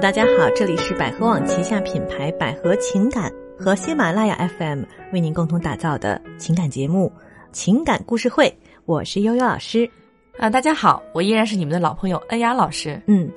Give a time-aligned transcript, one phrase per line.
[0.00, 4.82] 大家好，这里是百合网旗下品牌百合情感和喜马拉雅 FM
[5.12, 7.12] 为您共同打造的情感节目
[7.52, 8.46] 《情感故事会》，
[8.86, 9.88] 我是悠悠老师。
[10.38, 12.98] 啊，大家好，我依然是你们的老朋友恩雅老师。
[13.08, 13.30] 嗯，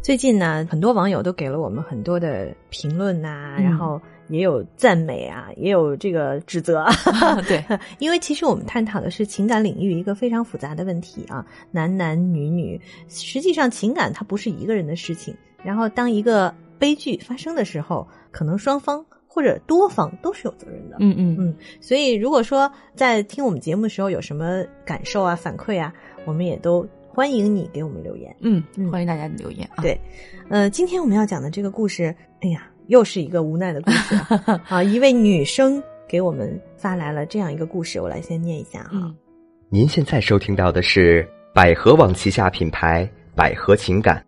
[0.00, 6.86] 最近呢，很多网友都给了我们很多的评论呐、嗯然后也有赞美啊，也有这个指责。
[7.46, 7.62] 对，
[8.00, 15.36] 因为其实我们探讨的是情感领域一个非常复杂的问题啊，男男女女，实际上情感它不是一个人的事情。
[15.66, 20.96] 然后当一个悲剧发生的时候，可能双方或者多方都是有责任的。
[21.00, 25.92] 嗯嗯嗯，所以如果说在听我们节目的时候有什么感受啊、反馈啊，
[26.24, 28.34] 我们也都欢迎你给我们留言。
[28.40, 29.82] 嗯嗯欢迎大家留言啊。
[29.82, 30.00] 对，
[30.48, 34.62] 呃，今天我们要讲的这个故事，哎呀，又是一个无奈的故事啊！
[34.70, 38.90] 啊一位女生给我们发来了这样一个故事，我来先念一下哈。
[38.92, 39.14] 嗯
[39.68, 44.24] 您现在收听到的是百合网旗下品牌百合情感，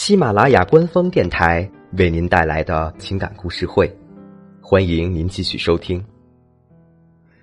[0.00, 1.68] 喜马拉雅官方电台
[1.98, 3.92] 为您带来的情感故事会，
[4.60, 6.02] 欢迎您继续收听。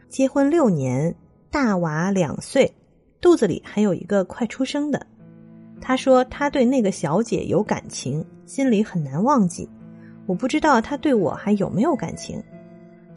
[0.08, 1.14] 结婚六年，
[1.52, 2.74] 大娃两岁，
[3.20, 5.06] 肚子里还有一个快出生的。
[5.82, 9.70] 他说他对那个小姐有感情，心里很难忘记。
[10.26, 12.42] 我不知道他对我还有没有感情。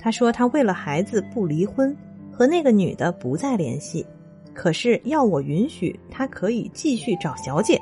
[0.00, 1.96] 他说他为了孩子不离婚，
[2.32, 4.04] 和那个女的不再联系，
[4.52, 7.80] 可是要我允许他可以继续找小姐。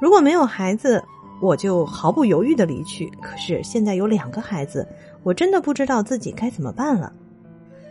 [0.00, 1.02] 如果没有孩子，
[1.40, 3.10] 我就毫不犹豫的离去。
[3.22, 4.86] 可是现在有两个孩子，
[5.22, 7.12] 我真的不知道自己该怎么办了。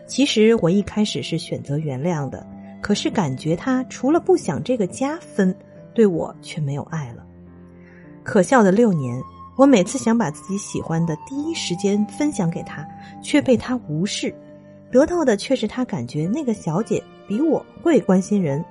[0.06, 2.46] 其实我一开始是选择原谅的，
[2.82, 5.56] 可是感觉他除了不想这个家分，
[5.94, 7.26] 对我却没有爱了。
[8.24, 9.22] 可笑的六年，
[9.56, 12.88] 我每次想把自己喜欢的第一时间分享给他，
[13.22, 14.34] 却被他无视，
[14.92, 18.64] 得到的却是他感觉那个小姐比我会关心人。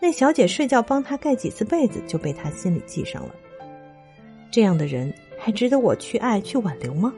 [0.00, 3.34] 那小姐睡觉帮他盖几次被子，就被他心里记上了。
[4.50, 7.12] 这样的人还值得我去爱去挽留吗？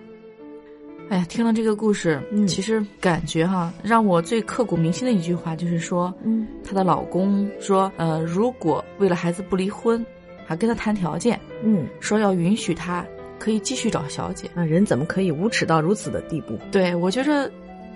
[1.11, 10.05] 哎呀，听了这个故事，嗯其实感觉哈，让我最刻骨铭心的一句话就是说，嗯她的老公说，呃，如果为了孩子不离婚，
[10.47, 13.06] 还跟她谈条件，嗯说要允许她
[13.38, 14.50] 可以继续找小姐。
[14.55, 16.59] 啊，人怎么可以无耻到如此的地步？
[16.71, 17.50] 对我觉着，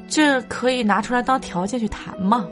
[0.08, 2.48] 这可以拿出来当条件去谈嘛。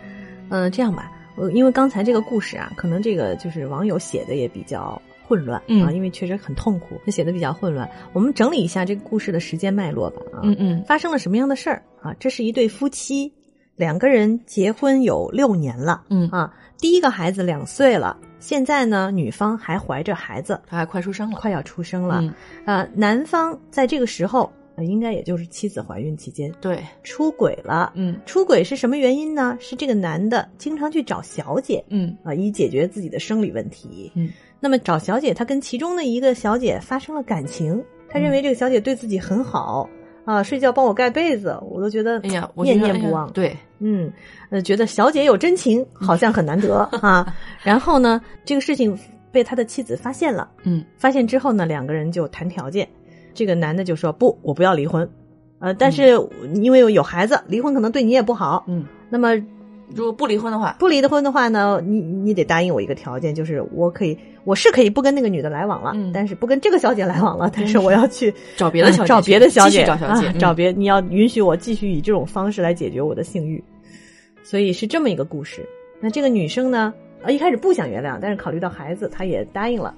[0.48, 7.88] 嗯，这样吧，我因为刚才这个故事啊，可能这个就是网友写的也比较混乱、嗯啊，因为确实很痛苦，他写的比较混乱。
[8.12, 12.12] 我们整理一下这个故事的时间脉络吧啊，嗯嗯发生了什么样的事儿啊？
[12.18, 13.32] 这是一对夫妻，
[13.76, 21.38] 两个人结婚有六年了嗯，啊，第一个孩子两岁了，现在呢，女方还怀着孩子，她还快出生了。
[21.38, 22.34] 快要出生了，嗯，
[22.64, 27.92] 啊，男方在这个时候，呃应该也就是妻子怀孕期间对，出轨了。
[27.96, 29.56] 嗯出轨是什么原因呢？
[29.60, 34.12] 是这个男的经常去找小姐嗯啊，以解决自己的生理问题。
[34.14, 34.30] 嗯，
[34.60, 39.90] 那么找小姐，他跟其中的一个小姐发生了感情，他嗯认为这个小姐对自己很好、
[40.24, 43.28] 啊，睡觉帮我盖被子，我都觉得哎呀，念念不忘。
[43.32, 44.12] 对，嗯，
[44.50, 47.34] 呃，觉得小姐有真情，好像很难得啊。
[47.64, 48.96] 然后呢，这个事情
[49.32, 52.88] 被他的妻子发现了，嗯发现之后呢，两个人就谈条件。
[53.34, 55.08] 这个男的就说不，我不要离婚，
[55.58, 56.18] 呃，但是
[56.54, 58.64] 因为有孩子，离婚可能对你也不好。
[58.68, 59.34] 嗯，那么
[59.94, 66.10] 如果不离婚的话，不离的婚的话呢，你你得答应我一个条件，就是我可以，我是可以不跟那个女的来往了，嗯。
[66.12, 70.28] 但是不跟这个小姐来往了，但是我要去找别的小姐找别的小姐，找小姐嗯。
[70.28, 73.62] 啊找别，你要允许我继续以这种方式来解决我的性欲，
[74.42, 75.66] 所以是这么一个故事。
[76.00, 79.94] 那这个女生呢，呃，一开始不想原谅，但是考虑到孩子，她也答应了，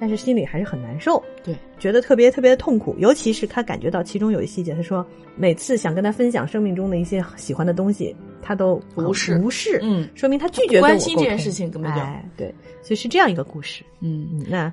[0.00, 5.06] 但是心里还是很难受，对，觉得特别特别的痛苦，尤其是他感觉到其中有一细节，他说
[5.36, 13.84] 每次想跟他分享生命中的一些喜欢的东西，他都无视无视，嗯说明他拒绝关心这件事情根本就哎，对，所以是这样一个故事。
[14.00, 14.26] 嗯。
[14.32, 14.72] 嗯，那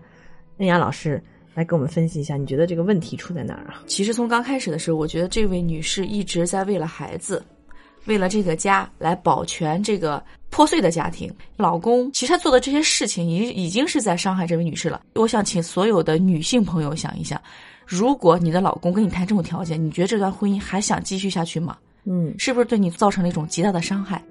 [0.60, 1.22] 恩雅老师
[1.54, 3.84] 来给我们分析一下，你觉得这个问题出在哪儿啊？
[3.86, 7.44] 其实从刚开始的时候，我觉得这位女士一直在为了孩子，
[8.06, 11.34] 为了这个家来保全这个破碎的家庭。
[11.56, 15.02] 老公其实他做的这些事情，已已经是在伤害这位女士了。
[15.16, 17.42] 我想请所有的女性朋友想一想，
[17.86, 21.78] 如果你的老公跟你谈这种条件，你觉得这段婚姻还想继续下去吗？
[22.10, 24.24] 嗯是不是对你造成了一种极大的伤害？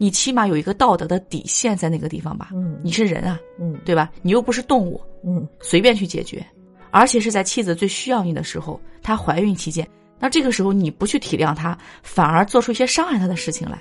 [0.00, 2.50] 你起码有一个道德的底线在那个地方吧？
[2.54, 4.08] 嗯你是人啊，嗯对吧？
[4.22, 6.46] 你又不是动物，嗯随便去解决，
[6.92, 9.84] 而且是在妻子最需要你的时候，她怀孕期间，
[10.20, 13.76] 那这个时候你不去体谅她，反而做出一些伤害她的事情来。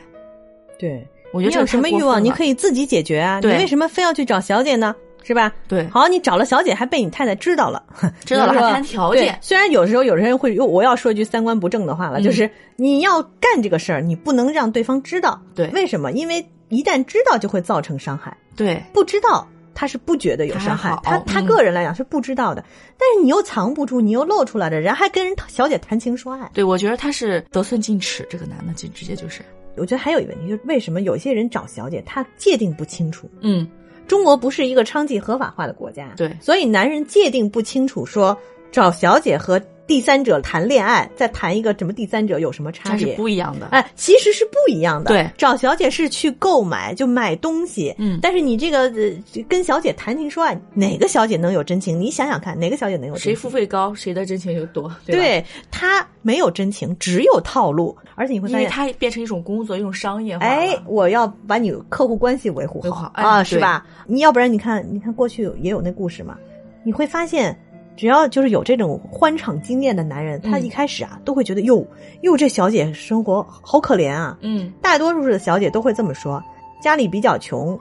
[0.80, 3.40] 对，我觉得这个你有什么欲望，你可以自己解决啊。
[3.42, 4.96] 你为什么非要去找小姐呢？
[5.24, 5.52] 是吧？
[5.68, 7.84] 对好，你找了小姐，还被你太太知道了，
[8.24, 15.42] 知道了 还谈条件虽然有时候有人会，我要说一句三观不正的话了，嗯就是你要干这个事儿，你不能让对方知道。
[15.54, 16.14] 对为什么？
[16.14, 19.46] 因为一旦知道就会造成伤害，对，不知道
[19.76, 22.64] 他是不觉得有伤害他，他个人来讲是不知道的。
[22.98, 26.50] 但是你又藏不住，你又露出来了，人还跟人小姐谈情说爱。
[26.54, 29.42] 对，我觉得他是得寸进尺，这个男的就直接就是，
[29.78, 33.30] 我觉得还有一个问题，就是为什么有些人找小姐，他界定不清楚。
[33.42, 33.68] 嗯，
[34.08, 38.38] 中国不是一个娼妓合法化的国家，对所以男人界定不清楚，说
[38.72, 43.16] 找小姐和第三者谈恋爱，再谈一个什么第三者有什么差他是别？
[43.16, 43.68] 不一样的。
[43.68, 45.10] 哎，其实是不一样的。
[45.10, 47.96] 对找小姐是去购买，就买东西。
[47.98, 52.00] 嗯但是你这个呃跟小姐谈情说爱，哪个小姐能有真情？
[52.00, 53.32] 你想想看，哪个小姐能有真情？
[53.32, 55.22] 谁付费高，谁的真情就多，对吧？
[55.22, 58.92] 对她没有真情，只有套路，而且你会因为发现。
[58.94, 60.46] 它变成一种工作，一种商业化。
[60.46, 63.86] 哎，我要把你客户关系维护维护好哎啊，是吧？
[64.06, 66.38] 你要不然你看，你看过去也有那故事嘛，
[66.84, 67.58] 你会发现，
[67.98, 71.86] 只要就是有这种欢场经验的男人，他嗯一开始啊都会觉得哟
[72.22, 74.72] 哟，这小姐生活好可怜啊，嗯。
[74.82, 76.42] 大多数的小姐都会这么说：
[76.82, 77.78] 家里比较穷，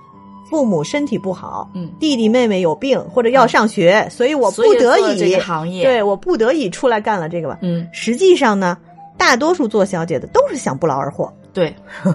[0.49, 5.85] 父母身体不好，嗯，弟弟妹妹有病或者要上学，所以我不得已这个行业。
[5.85, 7.59] 对我不得已出来干了这个吧。
[7.61, 8.77] 嗯，实际上呢，
[9.19, 11.31] 大多数做小姐的都是想不劳而获。
[11.57, 11.75] 对，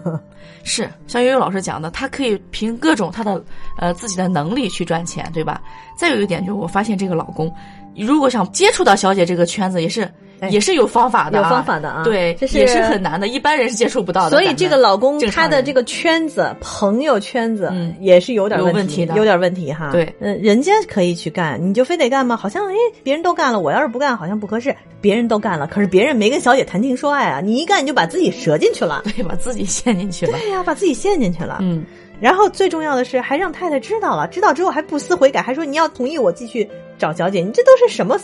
[0.63, 3.43] 是像悠悠老师讲的，他可以凭各种他的
[3.79, 5.59] 呃自己的能力去赚钱，对吧？
[5.97, 7.51] 再有一点就是，我发现这个老公，
[7.95, 10.07] 如果想接触到小姐这个圈子，也是、
[10.49, 14.31] 也是有方法的、有方法的啊对，这是也是很难的，一般人是接触不到的。
[14.31, 19.91] 所以这个老公他的这个圈子、朋友圈子嗯也是有点有问问题的有点问题哈。
[19.91, 22.35] 对嗯，人家可以去干，你就非得干吗？
[22.35, 24.75] 好像哎，别人都干了，我要是不干，好像不合适。
[24.99, 29.01] 别人都干了，可是别人没跟小姐谈情说爱啊，你一干你就把自己折进去了。
[29.15, 30.38] 对把自己陷进去了。
[30.38, 31.57] 对呀、把自己陷进去了。
[31.61, 31.83] 嗯，
[32.19, 36.67] 然后最重要的是，还让太太知道了，知道之后还不思悔改，还说你要同意我继续
[36.97, 38.17] 找小姐，你这都是什么？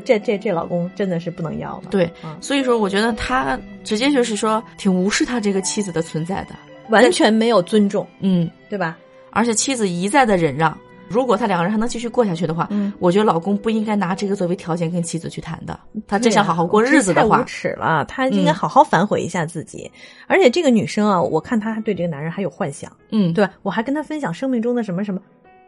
[0.00, 1.84] 这这这这老公真的是不能要了。
[1.90, 6.54] 对嗯，所以说我觉得他直接就是说挺无视他这个妻子的存在的。
[6.88, 8.98] 完全没有尊重，嗯，对吧？
[9.30, 10.76] 而且妻子一再的忍让。
[11.08, 15.78] 如果他两个人还能继续过下去的话，嗯我觉得老公不应该拿这个作为条件跟妻子去谈的。
[16.08, 19.90] 他真想好好过日子的话太无，耻了，他应该嗯好好反悔一下自己。
[20.26, 23.52] 而且这个女生啊，我看她对这个男人还有幻想，嗯，对吧？
[23.62, 25.20] 我还跟她分享生命中的什么什么，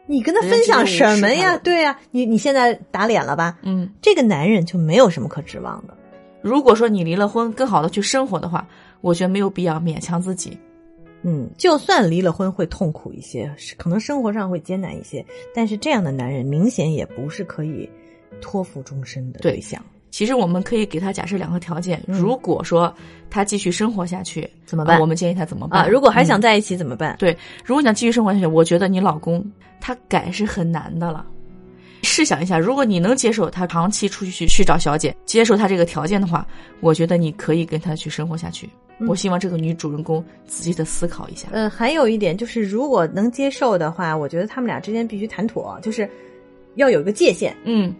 [0.06, 1.56] 你跟他分享什么呀？
[1.58, 3.58] 对呀、你你现在打脸了吧？
[3.62, 5.96] 嗯，这个男人就没有什么可指望的。
[6.42, 8.66] 如果说你离了婚，更好的去生活的话，
[9.00, 10.58] 我觉得没有必要勉强自己。
[11.22, 15.24] 嗯，就算离了婚会痛苦一些，可能生活上会艰难一些，
[15.54, 17.88] 但是这样的男人明显也不是可以
[18.42, 19.82] 托付终身的对对象。
[20.14, 22.94] 其实我们可以给他假设两个条件，如果说
[23.28, 25.82] 他继续生活下去，嗯怎么办啊我们建议他怎么办？
[25.82, 27.16] 啊，如果还嗯想在一起怎么办？
[27.18, 29.44] 对，如果你想继续生活下去，我觉得你老公
[29.80, 31.26] 他改是很难的了。
[32.04, 36.46] 试想一下，如果你能接受他长期出去去找小姐，接受他这个条件的话，
[36.78, 38.68] 我觉得你可以跟他去生活下去。
[39.00, 41.48] 嗯我希望这个女主人公仔细的思考一下。
[41.50, 46.08] 呃，还有一点就是，如果能接受的话，我觉得他们俩之间必须谈妥，就是
[46.76, 47.52] 要有一个界限。
[47.64, 47.92] 嗯，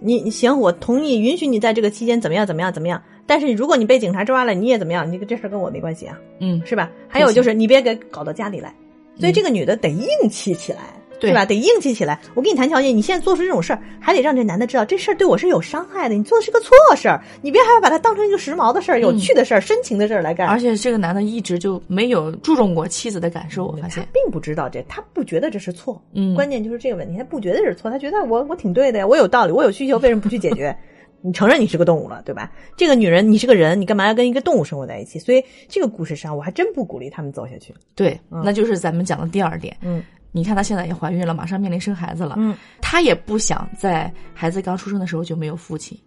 [0.00, 3.02] 你你行，我同意，允许你在这个期间怎么样怎么样怎么样。
[3.26, 5.10] 但是如果你被警察抓了，你也怎么样？
[5.10, 6.90] 你这事跟我没关系啊，嗯，是吧？
[7.06, 8.74] 还有就是你别给搞到家里来。
[9.18, 10.80] 所以这个女的得硬气起来，
[11.20, 11.44] 对吧？
[11.44, 12.18] 得硬气起来。
[12.34, 16.14] 我跟你谈条件，你现在做出这种事儿，还得让这男的知道这事儿对我是有伤害的。
[16.14, 20.48] 你做的是个错事儿，你别还要把它当成一个时髦的事儿、有趣的事儿、深情的事儿来干。
[20.48, 24.06] 而且这个男的一直就没有注重过妻子的感受，我发他现。
[24.12, 26.02] 并不知道这，他不觉得这是错。
[26.14, 30.76] 嗯关键就是这个问题，他不觉得是错，他觉得我我挺对的呀，我有道理，我有需求，为什么不去解决？
[31.22, 32.50] 你承认你是个动物了，对吧？
[32.78, 35.18] 这个女人，你是个人，你干嘛要跟一个动物生活在一起？
[35.18, 37.74] 所以这个故事上，我还真不鼓励他们走下去。
[37.94, 39.76] 对，那就是咱们讲的第二点。
[39.82, 42.34] 嗯你看她现在也怀孕了，马上面临生孩子了。
[42.38, 45.98] 嗯，她也不想在孩子刚出生的时候就没有父亲，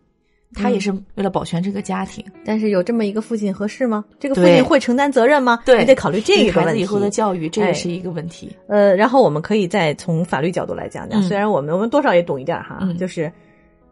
[0.54, 4.06] 她也是为了保全这个家庭，但是有这么一个父亲合适吗？
[4.20, 5.60] 这个父亲会承担责任吗？
[5.66, 6.52] 对你得考虑这个。
[6.54, 8.56] 孩子以后的教育，这哎也是一个问题。
[8.68, 13.32] 呃，然后我们可以再从法律角度来讲讲，嗯虽然我们我们多少也懂一点哈，嗯就是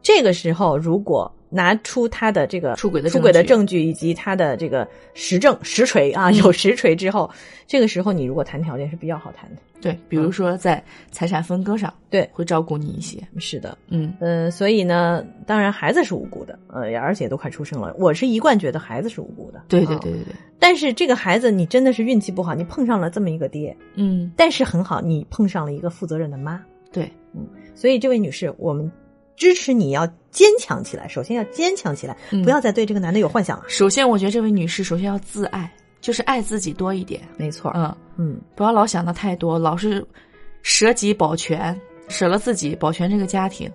[0.01, 7.29] 这个时候如果拿出他的这个出轨的出轨的证证据以及他的这个实证实锤啊，嗯有实锤之后，
[7.67, 9.61] 这个时候你如果谈条件是比较好谈的。
[9.81, 13.17] 对，比如说在财产分割上，对会照顾你一些。
[13.39, 19.59] 是的，嗯，呃，所以呢，当然孩子是无辜的，呃，而且都快出生了，我是一贯觉得孩子是无辜的。
[19.59, 26.61] 啊对对对对对，但是这个孩子你真的是运气不好，你碰上了这么一个爹，嗯，但是很好，你碰上了一个负责任的妈。
[26.91, 28.91] 对，嗯所以这位女士，我们
[29.35, 33.63] 支持你要坚强起来，首先要坚强起来，嗯不要再对这个男的有幻想了。
[33.67, 37.21] 首先我觉得这位女士首先要自爱，就是爱自己多一点。
[37.37, 40.05] 没错，嗯，嗯，不要老想的太多，老是
[40.63, 41.79] 舍己保全，
[42.09, 43.71] 舍了自己保全这个家庭。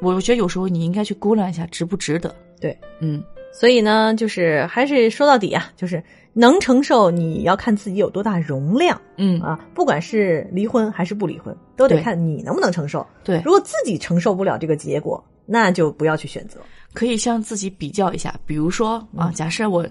[0.00, 2.34] 我觉得有时候你应该去估量一下值不值得。
[2.60, 3.22] 对，嗯，
[3.52, 9.58] 所以呢，就是还是说到底啊，就是能承受，你要看自己有多大容量嗯啊。
[9.74, 13.06] 不管是离婚还是不离婚，都得看你能不能承受。
[13.22, 16.58] 对如，果自己承受不了这个结果，那就不要去选择。
[16.92, 19.86] 可以向自己比较一下，比如说啊，嗯假设我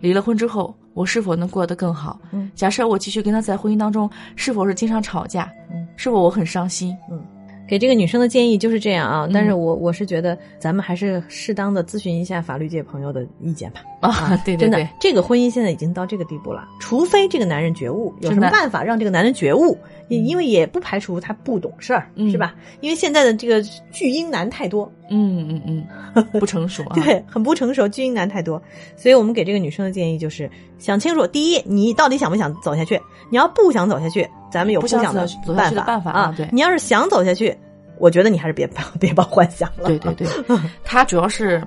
[0.00, 2.18] 离了婚之后，我是否能过得更好？
[2.32, 5.52] 嗯假设我继续跟他在婚姻当中，是否是经常吵架？
[5.70, 6.96] 嗯，是否我很伤心？
[7.66, 13.80] 给这个女生的建议就是这样啊，嗯但是我我是觉得咱们还是适当的咨询一下法律界朋友的意见吧。
[14.00, 19.76] 啊， 对对真的对，，这个婚姻现在已经到这个地步了，除非这个男人觉悟，有什么办法让这个男人觉悟？
[20.08, 22.54] 也因为也不排除他不懂事儿，嗯是吧？
[22.82, 26.92] 因为现在的这个巨婴男太多，嗯嗯嗯，不成熟啊。
[27.02, 28.62] 对，很不成熟，巨婴男太多，
[28.96, 33.00] 所以我们给这个女生的建议就是想清楚：第一，你到底想不想走下去？
[33.30, 37.52] 你要不想走下去，咱们有不想想的办法啊啊对你要是想走下去，
[37.98, 38.70] 我觉得你还是别
[39.00, 39.88] 别抱幻想了。
[39.88, 40.28] 对对对，
[40.84, 41.60] 他主要是，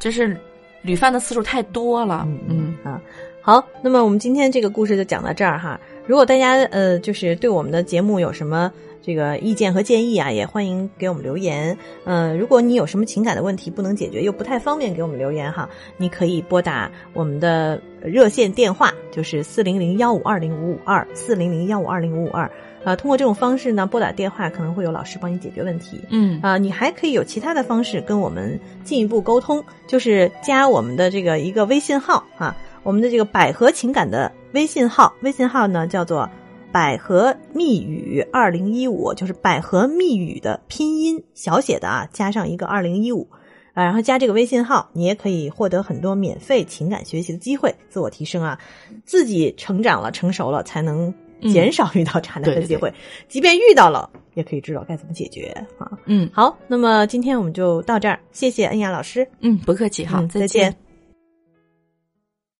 [0.00, 0.36] 真是
[0.82, 2.26] 屡犯的次数太多了。
[2.48, 3.00] 嗯啊，
[3.40, 5.78] 好，那么我们今天这个故事就讲到这儿哈。
[6.08, 8.70] 如果大家呃就是对我们的节目有什么
[9.04, 11.76] 这个意见和建议啊，也欢迎给我们留言。
[12.04, 15.68] 嗯、如果你有什么情感的问题不能解决，又不太方便给我们留言哈，
[15.98, 22.50] 你可以拨打我们的热线电话，就是四零零幺五二零五五二四零零幺五二零五五二。
[22.82, 26.00] 啊，通过这种方式呢，拨打电话可能会有老师帮你解决问题。
[26.10, 36.28] 嗯啊，你还可以有其他的方式跟我们进一步沟通，就是加我们的这个一个微信号啊，我们的这个百合情感的微信号，微信号呢叫做
[36.74, 43.28] 百合密语二零一五，就是百合密语的拼音小写的啊，加上一个二零一五。
[43.74, 48.58] 啊，然后加这个微信号，你也可以获得很多免费情感学习的机会，自我提升啊，
[49.04, 52.92] 自己成长了、成熟了，才能减少遇到渣男的机会。
[53.28, 55.92] 即便遇到了，也可以知道该怎么解决啊。
[56.06, 60.83] 嗯好，那么今天我们就到这儿，谢谢恩雅老师，嗯，不客气，好，嗯再见见。